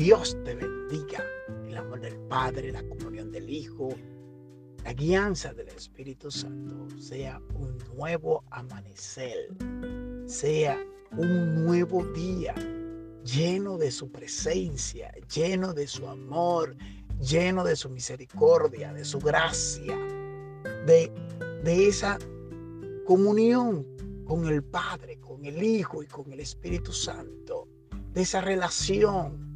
[0.00, 1.22] Dios te bendiga.
[1.68, 3.90] El amor del Padre, la comunión del Hijo,
[4.82, 9.50] la guianza del Espíritu Santo sea un nuevo amanecer,
[10.24, 10.82] sea
[11.18, 12.54] un nuevo día
[13.26, 16.74] lleno de su presencia, lleno de su amor,
[17.20, 19.98] lleno de su misericordia, de su gracia,
[20.86, 21.12] de,
[21.62, 22.18] de esa
[23.04, 23.86] comunión
[24.24, 27.68] con el Padre, con el Hijo y con el Espíritu Santo,
[28.14, 29.49] de esa relación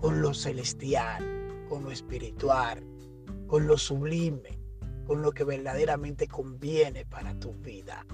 [0.00, 1.24] con lo celestial,
[1.68, 2.82] con lo espiritual,
[3.46, 4.58] con lo sublime,
[5.06, 8.06] con lo que verdaderamente conviene para tu vida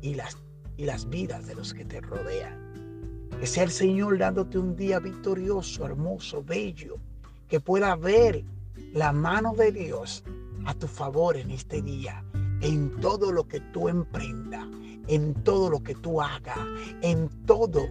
[0.00, 0.36] y las,
[0.76, 3.28] y las vidas de los que te rodean.
[3.40, 6.98] Que sea el Señor dándote un día victorioso, hermoso, bello,
[7.48, 8.44] que pueda ver
[8.92, 10.22] la mano de Dios
[10.66, 12.24] a tu favor en este día,
[12.60, 14.68] en todo lo que tú emprendas,
[15.08, 16.58] en todo lo que tú hagas,
[17.02, 17.86] en todo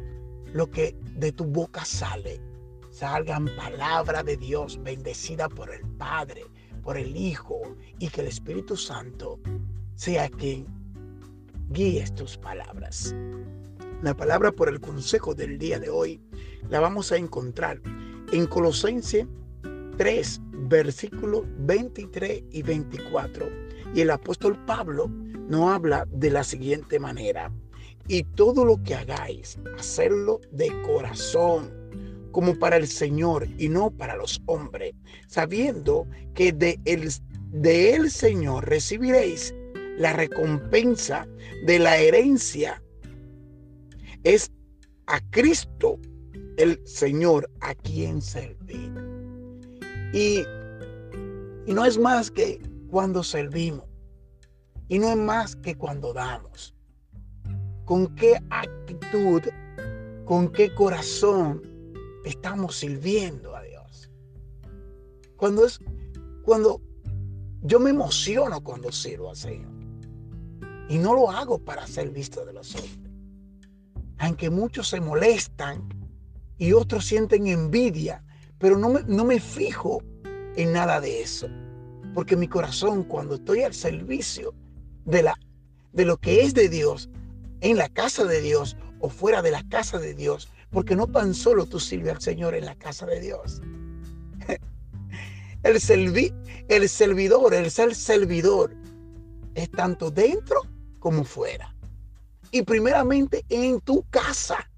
[0.53, 2.52] lo que de tu boca sale.
[2.93, 6.45] Salgan palabras de Dios bendecida por el Padre,
[6.83, 7.59] por el Hijo
[7.97, 9.39] y que el Espíritu Santo
[9.95, 10.67] sea quien
[11.71, 13.15] guíe tus palabras.
[14.03, 16.21] La palabra por el consejo del día de hoy
[16.69, 17.81] la vamos a encontrar
[18.31, 19.25] en Colosenses
[19.97, 23.49] 3, versículos 23 y 24.
[23.95, 25.07] Y el apóstol Pablo
[25.49, 27.51] nos habla de la siguiente manera.
[28.07, 31.82] Y todo lo que hagáis, hacerlo de corazón,
[32.33, 34.93] como para el Señor y no para los hombres,
[35.27, 37.09] sabiendo que de el,
[37.51, 39.55] de el Señor recibiréis
[39.97, 41.27] la recompensa
[41.65, 42.83] de la herencia.
[44.23, 44.51] Es
[45.05, 45.99] a Cristo
[46.57, 48.91] el Señor a quien servir.
[50.11, 50.43] Y,
[51.67, 52.59] y no es más que
[52.89, 53.85] cuando servimos.
[54.87, 56.75] Y no es más que cuando damos.
[57.85, 59.41] ¿Con qué actitud,
[60.25, 61.72] con qué corazón
[62.23, 64.11] estamos sirviendo a Dios?
[65.35, 65.79] Cuando es
[66.43, 66.81] cuando
[67.61, 69.71] yo me emociono cuando sirvo al Señor.
[70.89, 72.99] Y no lo hago para ser visto de los hombres.
[74.17, 75.87] Aunque muchos se molestan
[76.57, 78.23] y otros sienten envidia
[78.63, 80.01] pero no me, no me fijo
[80.55, 81.49] en nada de eso.
[82.13, 84.53] Porque mi corazón, cuando estoy al servicio
[85.03, 85.37] de, la,
[85.91, 87.09] de lo que es de Dios,
[87.59, 91.33] en la casa de Dios o fuera de la casa de Dios, porque no tan
[91.33, 93.61] solo tú sirves al Señor en la casa de Dios.
[95.63, 95.75] El,
[96.67, 98.75] el servidor, el ser servidor,
[99.55, 100.63] es tanto dentro
[100.99, 101.73] como fuera.
[102.51, 104.69] Y primeramente en tu casa,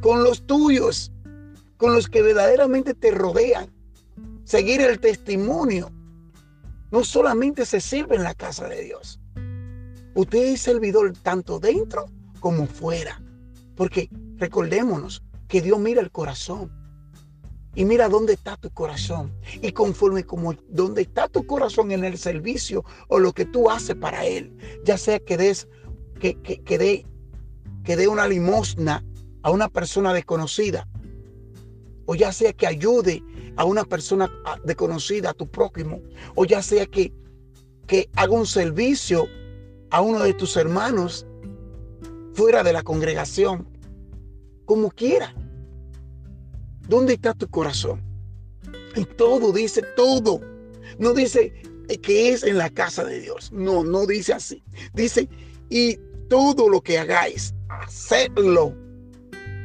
[0.00, 1.12] con los tuyos,
[1.76, 3.72] con los que verdaderamente te rodean.
[4.42, 5.92] Seguir el testimonio.
[6.90, 9.20] No solamente se sirve en la casa de Dios.
[10.14, 12.06] Usted es servidor tanto dentro
[12.40, 13.22] como fuera.
[13.76, 16.72] Porque recordémonos que Dios mira el corazón.
[17.76, 19.32] Y mira dónde está tu corazón.
[19.60, 23.96] Y conforme como dónde está tu corazón en el servicio o lo que tú haces
[23.96, 24.56] para Él.
[24.84, 25.66] Ya sea que des,
[26.20, 27.06] que, que, que dé
[27.84, 29.04] que dé una limosna
[29.42, 30.88] a una persona desconocida
[32.06, 33.22] o ya sea que ayude
[33.56, 34.30] a una persona
[34.64, 36.02] desconocida, a tu prójimo,
[36.34, 37.12] o ya sea que,
[37.86, 39.26] que haga un servicio
[39.90, 41.26] a uno de tus hermanos
[42.34, 43.68] fuera de la congregación,
[44.64, 45.34] como quiera.
[46.88, 48.02] ¿Dónde está tu corazón?
[48.96, 50.40] Y todo dice todo.
[50.98, 51.52] No dice
[52.02, 53.50] que es en la casa de Dios.
[53.52, 54.62] No, no dice así.
[54.92, 55.28] Dice,
[55.70, 55.98] y
[56.28, 58.74] todo lo que hagáis, hacedlo.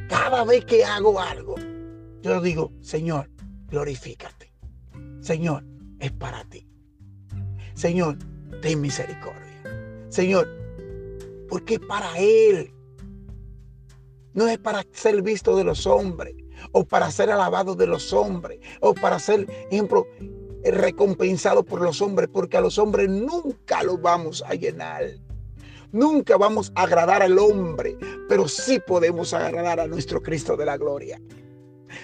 [0.08, 1.54] Cada vez que hago algo,
[2.22, 3.30] yo digo, Señor,
[3.68, 4.52] glorifícate.
[5.20, 5.64] Señor,
[6.00, 6.66] es para ti.
[7.74, 8.18] Señor,
[8.60, 10.06] ten misericordia.
[10.08, 10.48] Señor,
[11.48, 12.72] porque para Él.
[14.32, 16.34] No es para ser visto de los hombres,
[16.72, 20.06] o para ser alabado de los hombres, o para ser, ejemplo,
[20.62, 25.04] recompensado por los hombres, porque a los hombres nunca los vamos a llenar.
[25.92, 27.96] Nunca vamos a agradar al hombre,
[28.28, 31.20] pero sí podemos agradar a nuestro Cristo de la gloria.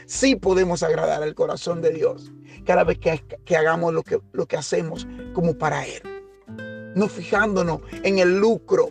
[0.06, 2.32] Sí podemos agradar al corazón de Dios
[2.64, 6.02] cada vez que, hagamos lo que, lo que hacemos como para Él.
[6.96, 8.88] No fijándonos en el lucro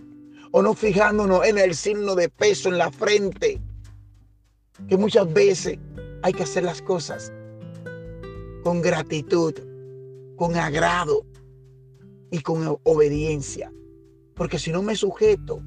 [0.58, 3.62] o no fijándonos en el signo de peso en la frente.
[4.88, 5.78] Que muchas veces
[6.24, 7.34] hay que hacer las cosas
[8.64, 9.54] con gratitud,
[10.38, 11.26] con agrado
[12.32, 13.70] y con obediencia.
[14.34, 15.62] Porque si no me sujeto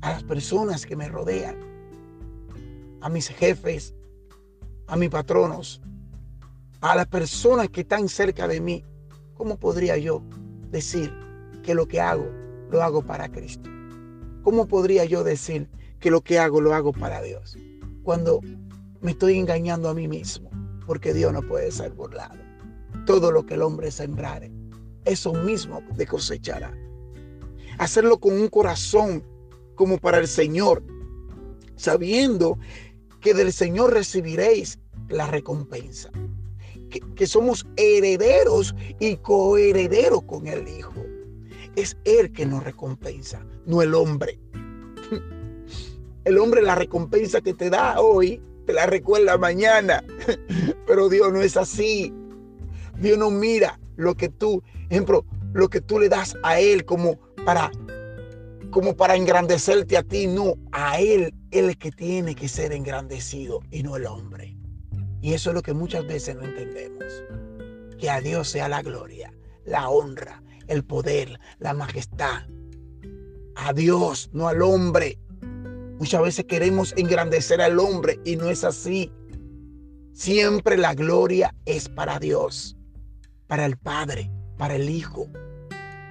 [0.00, 1.58] a las personas que me rodean,
[3.02, 3.94] a mis jefes,
[4.86, 5.82] a mis patronos,
[6.80, 8.86] a las personas que están cerca de mí,
[9.34, 10.22] ¿cómo podría yo
[10.70, 11.12] decir
[11.62, 12.26] que lo que hago
[12.70, 13.68] lo hago para Cristo?
[14.42, 15.68] ¿Cómo podría yo decir
[16.00, 17.56] que lo que hago lo hago para Dios?
[18.02, 18.40] Cuando
[19.00, 20.50] me estoy engañando a mí mismo,
[20.84, 22.34] porque Dios no puede ser burlado.
[23.06, 24.50] Todo lo que el hombre sembrare,
[25.04, 26.76] eso mismo de cosechará.
[27.78, 29.24] Hacerlo con un corazón
[29.76, 30.82] como para el Señor,
[31.76, 32.58] sabiendo
[33.20, 36.10] que del Señor recibiréis la recompensa.
[36.90, 40.92] Que, que, somos herederos y coherederos con el Hijo.
[41.76, 44.38] Es Él que nos recompensa, no el hombre.
[46.24, 50.04] El hombre la recompensa que te da hoy, te la recuerda mañana.
[50.86, 52.14] Pero Dios no es así.
[52.98, 57.18] Dios no mira lo que tú, ejemplo, lo que tú le das a Él como
[57.44, 57.72] para,
[58.70, 60.28] como para engrandecerte a ti.
[60.28, 64.56] No, a Él, Él que tiene que ser engrandecido y no el hombre.
[65.20, 67.04] Y eso es lo que muchas veces no entendemos.
[67.98, 69.32] Que a Dios sea la gloria,
[69.64, 70.42] la honra,
[70.72, 72.42] el poder, la majestad.
[73.54, 75.18] A Dios, no al hombre.
[75.98, 79.12] Muchas veces queremos engrandecer al hombre y no es así.
[80.12, 82.76] Siempre la gloria es para Dios,
[83.46, 85.28] para el Padre, para el Hijo.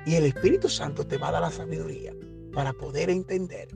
[0.06, 2.14] Y el Espíritu Santo te va a dar la sabiduría
[2.54, 3.68] para poder entender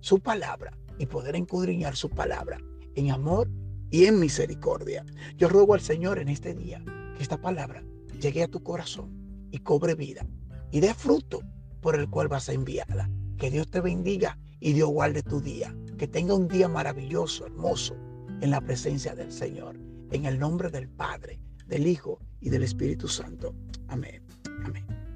[0.00, 2.58] su palabra y poder encudriñar su palabra
[2.94, 3.50] en amor
[3.90, 5.04] y en misericordia.
[5.36, 6.82] Yo ruego al Señor en este día
[7.16, 7.82] que esta palabra
[8.20, 9.17] llegue a tu corazón
[9.50, 10.26] y cobre vida
[10.70, 11.40] y dé fruto
[11.80, 13.10] por el cual vas a enviarla.
[13.36, 15.74] Que Dios te bendiga y Dios guarde tu día.
[15.96, 17.96] Que tenga un día maravilloso, hermoso,
[18.40, 19.78] en la presencia del Señor.
[20.10, 23.54] En el nombre del Padre, del Hijo y del Espíritu Santo.
[23.88, 24.22] Amén.
[24.64, 25.07] Amén.